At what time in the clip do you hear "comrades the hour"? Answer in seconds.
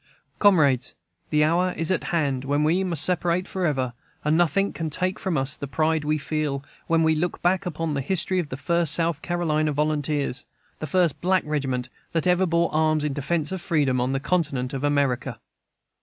0.39-1.73